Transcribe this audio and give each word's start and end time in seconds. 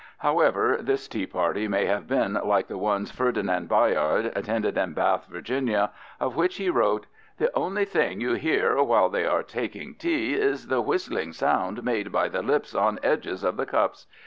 However, 0.17 0.79
this 0.81 1.07
tea 1.07 1.27
party 1.27 1.67
may 1.67 1.85
have 1.85 2.07
been 2.07 2.33
like 2.33 2.65
the 2.65 2.77
ones 2.79 3.11
Ferdinand 3.11 3.69
Bayard 3.69 4.31
attended 4.35 4.75
in 4.75 4.93
Bath, 4.93 5.27
Virginia, 5.29 5.91
of 6.19 6.35
which 6.35 6.55
he 6.55 6.71
wrote: 6.71 7.05
"The 7.37 7.51
only 7.55 7.85
thing 7.85 8.19
you 8.19 8.33
hear, 8.33 8.81
while 8.81 9.09
they 9.09 9.27
are 9.27 9.43
taking 9.43 9.93
tea, 9.93 10.33
is 10.33 10.65
the 10.69 10.81
whistling 10.81 11.33
sound 11.33 11.83
made 11.83 12.11
by 12.11 12.29
the 12.29 12.41
lips 12.41 12.73
on 12.73 12.99
edges 13.03 13.43
of 13.43 13.57
the 13.57 13.67
cups. 13.67 14.07